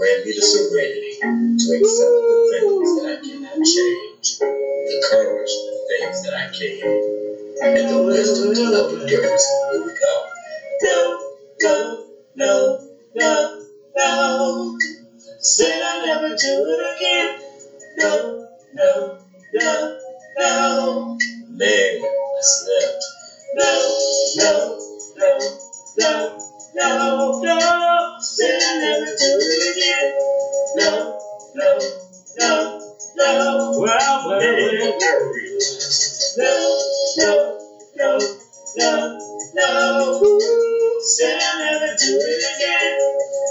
[0.00, 5.72] Grant me the serenity to accept the things that I cannot change, the courage for
[5.72, 9.46] the things that I can, and the wisdom to love endurance.
[9.72, 10.24] Here we go.
[10.82, 11.18] No,
[11.62, 11.98] no,
[12.36, 12.78] no,
[13.14, 13.58] no,
[13.96, 14.78] no.
[15.40, 16.36] Said I'll never do
[16.68, 17.38] it again.
[17.98, 18.44] No,
[18.74, 19.18] no,
[19.54, 19.96] no,
[20.38, 21.18] no.
[21.50, 23.04] Man, I slept.
[23.54, 23.98] No,
[24.36, 24.78] no,
[25.16, 25.59] no,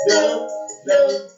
[0.08, 0.48] No,
[0.86, 1.29] no,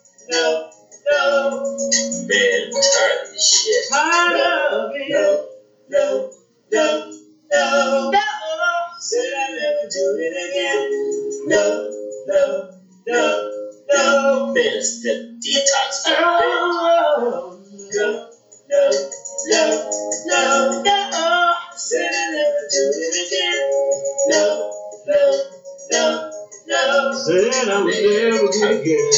[27.66, 27.90] no.
[27.90, 29.10] Said I would never do it again.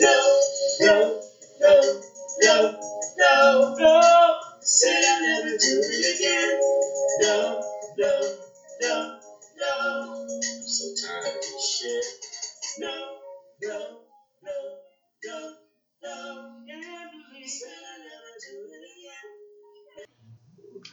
[0.00, 0.16] No,
[0.80, 1.20] no,
[1.60, 1.72] no,
[2.42, 2.80] no,
[3.18, 4.40] no, no.
[4.60, 6.60] Said I'll never do it again.
[7.20, 7.36] No,
[7.98, 8.12] no,
[8.80, 8.94] no,
[9.58, 9.72] no.
[10.12, 12.04] I'm so tired of this shit.
[12.78, 12.94] No,
[13.62, 13.78] no,
[14.42, 14.56] no,
[15.24, 15.36] no,
[16.02, 16.16] no.
[16.66, 16.84] Can't
[17.48, 18.84] said I'll never do it
[20.74, 20.84] again.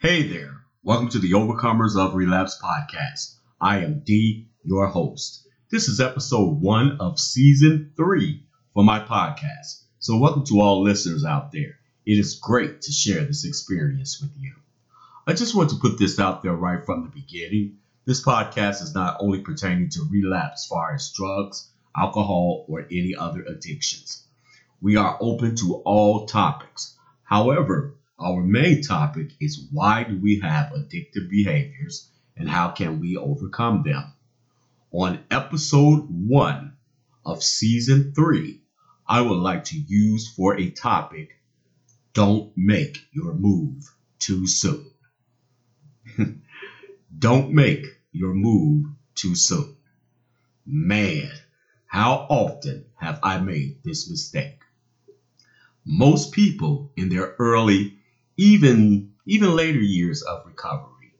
[0.00, 0.54] Hey there.
[0.82, 3.36] Welcome to the Overcomers of Relapse podcast.
[3.60, 5.47] I am D, your host.
[5.70, 9.82] This is episode one of season three for my podcast.
[9.98, 11.78] So, welcome to all listeners out there.
[12.06, 14.54] It is great to share this experience with you.
[15.26, 17.76] I just want to put this out there right from the beginning.
[18.06, 23.42] This podcast is not only pertaining to relapse far as drugs, alcohol, or any other
[23.42, 24.24] addictions.
[24.80, 26.96] We are open to all topics.
[27.24, 32.08] However, our main topic is why do we have addictive behaviors
[32.38, 34.14] and how can we overcome them?
[34.90, 36.72] On episode one
[37.24, 38.62] of season three,
[39.06, 41.38] I would like to use for a topic
[42.14, 44.90] don't make your move too soon.
[47.18, 49.76] don't make your move too soon.
[50.66, 51.30] Man,
[51.86, 54.58] how often have I made this mistake?
[55.84, 57.98] Most people in their early
[58.36, 61.12] even even later years of recovery,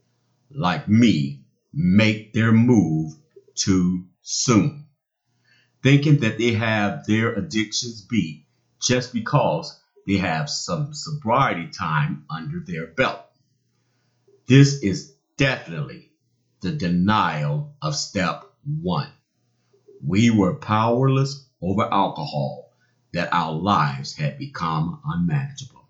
[0.50, 1.42] like me,
[1.72, 3.12] make their move
[3.58, 4.86] too soon,
[5.82, 8.40] thinking that they have their addictions beat
[8.82, 9.74] just because
[10.06, 13.20] they have some sobriety time under their belt.
[14.48, 16.10] This is definitely
[16.62, 19.10] the denial of step one.
[20.02, 22.66] We were powerless over alcohol,
[23.14, 25.88] that our lives had become unmanageable.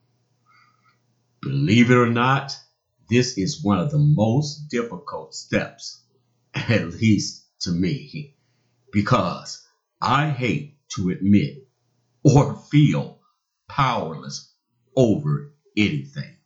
[1.42, 2.58] Believe it or not,
[3.10, 6.00] this is one of the most difficult steps,
[6.54, 8.34] at least to me,
[8.92, 9.66] because
[10.00, 11.69] I hate to admit
[12.22, 13.19] or feel
[13.69, 14.52] powerless
[14.96, 16.36] over anything.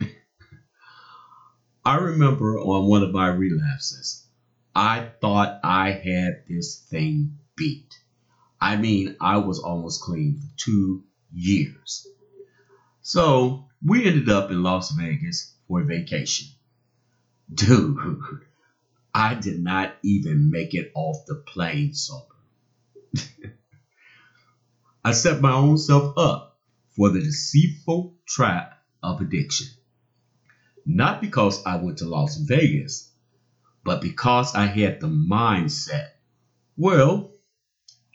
[1.84, 4.26] I remember on one of my relapses,
[4.74, 7.98] I thought I had this thing beat.
[8.60, 12.06] I mean, I was almost clean for two years.
[13.02, 16.48] So we ended up in Las Vegas for a vacation.
[17.54, 17.98] Dude,
[19.18, 22.34] I did not even make it off the plane sober.
[25.04, 26.58] I set my own self up
[26.94, 29.68] for the deceitful trap of addiction.
[30.84, 33.10] Not because I went to Las Vegas,
[33.84, 36.08] but because I had the mindset,
[36.76, 37.32] well,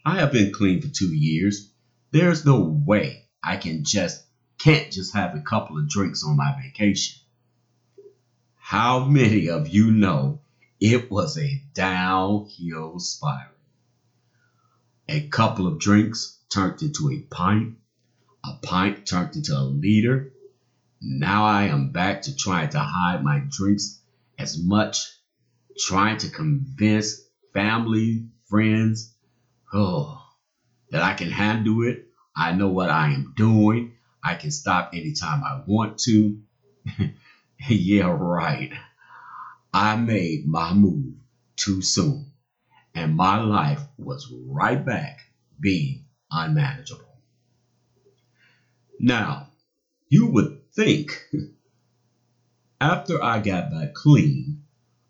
[0.05, 1.71] I have been clean for two years.
[2.11, 4.23] There's no way I can just
[4.59, 7.19] can't just have a couple of drinks on my vacation.
[8.55, 10.41] How many of you know
[10.81, 13.55] it was a downhill spiral?
[15.07, 17.75] A couple of drinks turned into a pint,
[18.43, 20.31] a pint turned into a liter.
[20.99, 23.99] Now I am back to trying to hide my drinks
[24.39, 24.97] as much,
[25.77, 27.21] trying to convince
[27.53, 29.13] family, friends,
[29.71, 30.19] oh,
[30.89, 32.07] that I can handle it.
[32.35, 33.93] I know what I am doing.
[34.23, 36.39] I can stop anytime I want to.
[37.67, 38.71] yeah, right.
[39.73, 41.15] I made my move
[41.55, 42.25] too soon,
[42.93, 45.29] and my life was right back
[45.59, 46.01] being
[46.31, 47.17] unmanageable.
[48.99, 49.47] Now,
[50.09, 51.21] you would think
[52.81, 54.57] after I got back clean,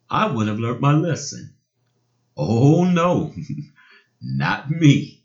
[0.09, 1.51] I would have learned my lesson.
[2.37, 3.31] Oh no,
[4.21, 5.21] not me.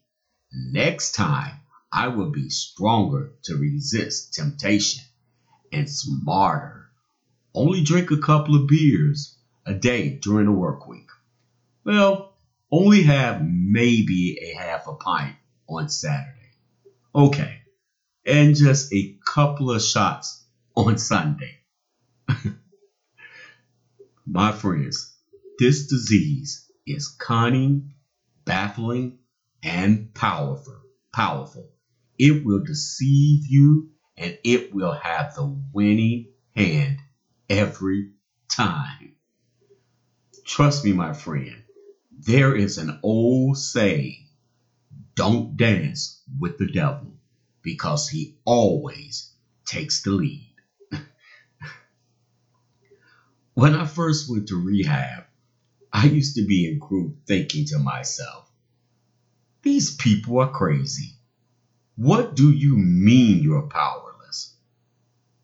[0.52, 1.58] Next time,
[1.92, 5.02] I will be stronger to resist temptation
[5.72, 6.85] and smarter.
[7.56, 11.08] Only drink a couple of beers a day during the work week.
[11.84, 12.34] Well,
[12.70, 15.36] only have maybe a half a pint
[15.66, 16.52] on Saturday.
[17.14, 17.60] Okay,
[18.26, 20.44] and just a couple of shots
[20.76, 21.56] on Sunday.
[24.26, 25.16] My friends,
[25.58, 27.94] this disease is cunning,
[28.44, 29.20] baffling,
[29.62, 30.82] and powerful.
[31.10, 31.70] Powerful.
[32.18, 36.95] It will deceive you and it will have the winning hand
[37.48, 38.10] every
[38.48, 39.12] time.
[40.44, 41.62] Trust me, my friend,
[42.10, 44.26] there is an old saying
[45.16, 47.14] don't dance with the devil
[47.62, 49.32] because he always
[49.64, 50.54] takes the lead.
[53.54, 55.24] when I first went to rehab,
[55.92, 58.50] I used to be in group thinking to myself,
[59.62, 61.14] these people are crazy.
[61.96, 64.54] What do you mean you're powerless?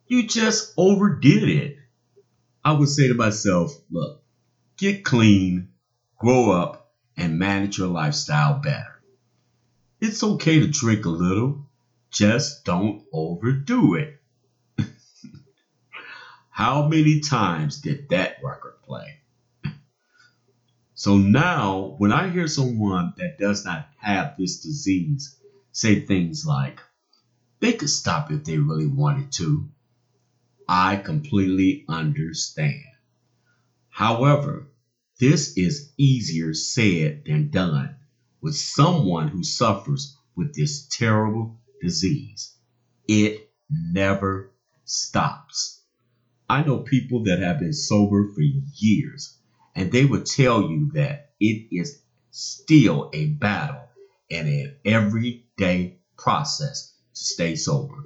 [0.06, 1.76] You just overdid it.
[2.64, 4.22] I would say to myself, look,
[4.76, 5.68] get clean,
[6.18, 9.02] grow up, and manage your lifestyle better.
[10.00, 11.66] It's okay to drink a little,
[12.10, 14.16] just don't overdo it.
[16.50, 19.18] How many times did that record play?
[20.94, 25.34] So now, when I hear someone that does not have this disease
[25.72, 26.78] say things like,
[27.58, 29.68] they could stop if they really wanted to,
[30.74, 32.96] I completely understand.
[33.90, 34.66] However,
[35.20, 37.94] this is easier said than done
[38.40, 41.52] with someone who suffers with this terrible
[41.82, 42.54] disease.
[43.06, 43.36] It
[43.68, 44.48] never
[44.86, 45.82] stops.
[46.48, 49.36] I know people that have been sober for years
[49.74, 51.98] and they will tell you that it is
[52.30, 53.90] still a battle
[54.30, 58.04] and an everyday process to stay sober.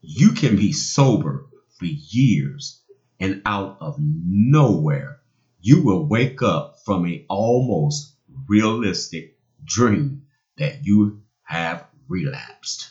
[0.00, 1.46] You can be sober
[1.78, 2.80] for years
[3.20, 5.20] and out of nowhere,
[5.60, 8.14] you will wake up from a almost
[8.48, 10.22] realistic dream
[10.56, 12.90] that you have relapsed.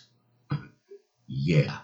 [1.27, 1.80] yeah.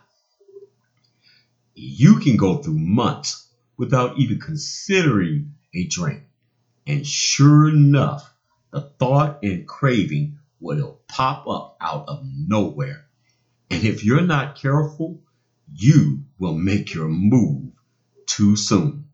[1.75, 3.47] You can go through months
[3.77, 6.23] without even considering a drink.
[6.85, 8.31] And sure enough,
[8.71, 13.02] the thought and craving will pop up out of nowhere.
[13.73, 15.19] And if you're not careful,
[15.73, 17.71] you will make your move
[18.27, 19.07] too soon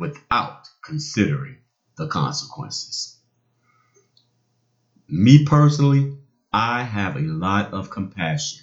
[0.00, 1.58] without considering
[1.96, 3.16] the consequences.
[5.08, 6.08] Me personally,
[6.52, 8.60] I have a lot of compassion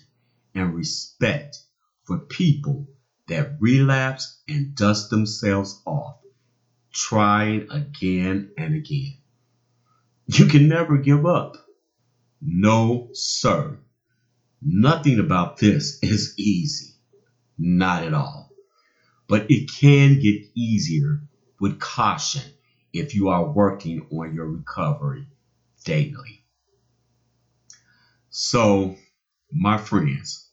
[0.55, 1.59] and respect
[2.03, 2.88] for people
[3.27, 6.15] that relapse and dust themselves off
[6.94, 9.15] trying again and again.
[10.27, 11.57] You can never give up.
[12.41, 13.79] No, sir.
[14.62, 16.95] Nothing about this is easy.
[17.57, 18.51] Not at all.
[19.27, 21.21] But it can get easier
[21.59, 22.44] with caution
[22.94, 25.27] if you are working on your recovery
[25.83, 26.44] daily.
[28.30, 28.95] So,
[29.51, 30.50] my friends,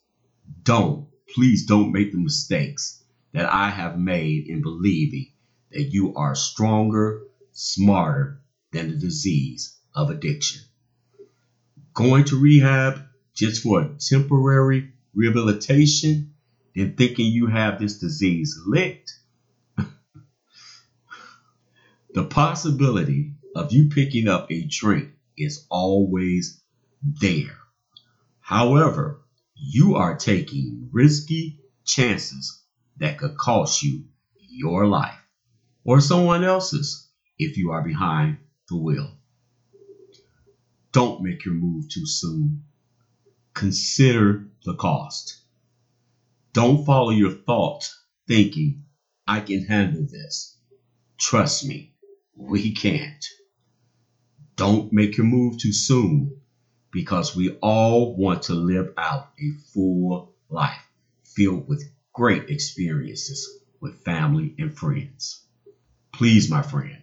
[0.63, 3.03] don't, please don't make the mistakes
[3.33, 5.33] that I have made in believing
[5.71, 7.23] that you are stronger,
[7.53, 8.41] smarter
[8.73, 10.63] than the disease of addiction.
[11.93, 13.03] Going to rehab
[13.35, 16.35] just for a temporary rehabilitation
[16.77, 19.13] and thinking you have this disease licked.
[22.15, 26.61] the possibility of you picking up a drink is always
[27.03, 27.59] there.
[28.41, 29.21] However,
[29.55, 32.63] you are taking risky chances
[32.99, 34.05] that could cost you
[34.49, 35.19] your life
[35.85, 38.39] or someone else's if you are behind
[38.69, 39.11] the wheel.
[40.93, 42.65] Don't make your move too soon.
[43.55, 45.37] Consider the cost.
[46.53, 47.95] Don't follow your thoughts
[48.27, 48.85] thinking,
[49.29, 50.57] I can handle this.
[51.19, 51.93] Trust me,
[52.37, 53.25] we can't.
[54.57, 56.37] Don't make your move too soon
[56.93, 60.87] because we all want to live out a full life
[61.25, 63.49] filled with great experiences
[63.81, 65.45] with family and friends.
[66.13, 67.03] Please, my friend,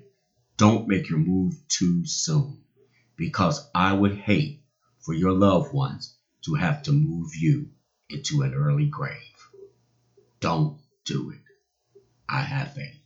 [0.58, 2.60] don't make your move too soon
[3.17, 4.58] because I would hate
[5.00, 6.13] for your loved ones
[6.45, 7.69] to have to move you
[8.10, 9.15] into an early grave.
[10.39, 11.41] Don't do it.
[12.27, 13.01] I have faith.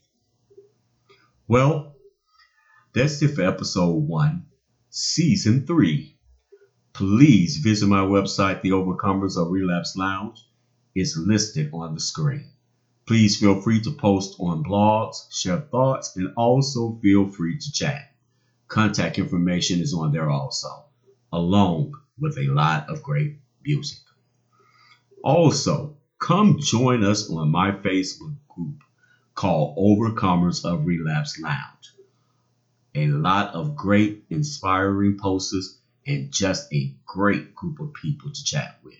[1.48, 1.94] Well,
[2.92, 4.46] that's it for episode one,
[4.90, 6.16] season three.
[6.92, 10.38] Please visit my website, The Overcomers of Relapse Lounge.
[10.94, 12.52] It's listed on the screen.
[13.06, 18.14] Please feel free to post on blogs, share thoughts, and also feel free to chat.
[18.66, 20.86] Contact information is on there also,
[21.32, 23.98] along with a lot of great music.
[25.22, 28.82] Also, come join us on my Facebook group
[29.34, 31.94] called Overcomers of Relapse Lounge.
[32.94, 35.74] A lot of great, inspiring posters
[36.06, 38.94] and just a great group of people to chat with.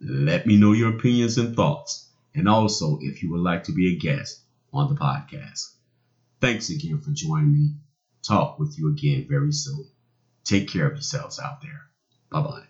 [0.00, 3.88] Let me know your opinions and thoughts, and also if you would like to be
[3.88, 4.40] a guest
[4.72, 5.68] on the podcast.
[6.40, 7.72] Thanks again for joining me.
[8.22, 9.84] Talk with you again very soon.
[10.44, 11.89] Take care of yourselves out there.
[12.30, 12.62] Bye bye.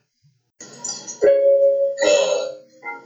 [2.03, 2.49] God,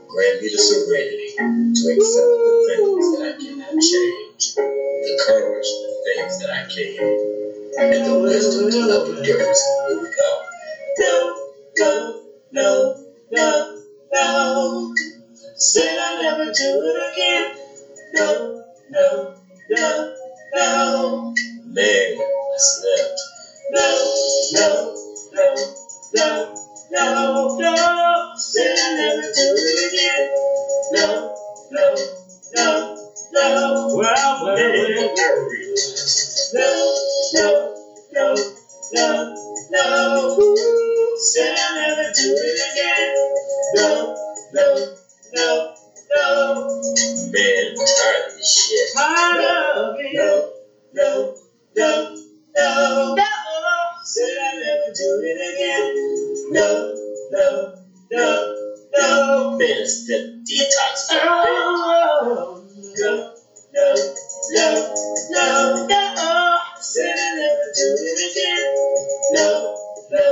[0.07, 5.87] grant me the serenity to accept the things that I cannot change, the courage for
[5.91, 9.63] the things that I can, and the wisdom to endurance.
[9.89, 10.43] Here we go.
[10.99, 11.35] No,
[11.77, 12.21] no,
[12.51, 13.83] no, no,
[14.13, 14.95] no.
[15.57, 17.55] Said I'll never do it again.
[18.13, 19.35] No, no,
[19.71, 20.15] no,
[20.53, 21.33] no.
[21.65, 23.19] Man, I slept.
[23.71, 24.15] No,
[24.53, 24.95] no,
[25.33, 25.84] no,
[26.15, 26.55] no,
[26.91, 28.33] no, no.
[28.37, 30.29] Said I'll never do it again.
[30.93, 31.35] No,
[31.71, 31.95] no,
[32.55, 32.95] no,
[33.33, 33.95] no.
[33.95, 35.15] Well, well, well.
[35.17, 35.45] I.
[36.53, 36.95] No,
[37.33, 37.75] no,
[38.13, 38.35] no,
[38.93, 39.35] no,
[39.71, 41.15] no.
[41.17, 43.15] Said I'll never do it again.
[43.75, 44.15] No,
[44.53, 44.65] no,
[45.33, 45.75] no,
[46.15, 46.81] no.
[47.31, 48.89] Man, tired of this shit.
[48.95, 50.13] Tired of it.
[50.13, 50.51] No,
[50.93, 51.35] no,
[51.75, 52.15] no,
[52.55, 53.15] no.
[53.15, 53.25] No.
[54.03, 55.64] Said I'll never do it again.
[56.51, 56.93] No,
[57.31, 57.73] no,
[58.11, 58.55] no,
[58.93, 59.57] no.
[59.57, 61.07] Man, it's the detox.
[61.11, 62.63] Oh,
[62.97, 63.33] No,
[63.73, 63.95] no,
[64.51, 64.95] no,
[65.31, 66.57] no, no.
[66.79, 68.65] Said I'll never do it again.
[69.33, 69.75] No,
[70.11, 70.25] no,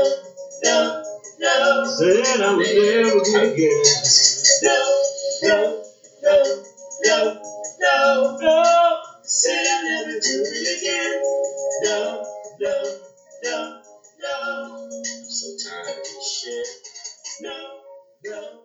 [0.63, 1.03] no,
[1.39, 1.85] no.
[1.85, 3.83] Said I would never get again.
[4.63, 5.03] No,
[5.43, 5.83] no,
[6.23, 6.63] no,
[7.03, 7.41] no,
[7.81, 9.03] no, no.
[9.23, 11.13] Said I'll never do it again.
[11.83, 12.25] No,
[12.59, 12.73] no,
[13.43, 13.81] no,
[14.21, 15.22] no.
[15.57, 16.67] This shit.
[17.41, 17.79] No,
[18.25, 18.62] no.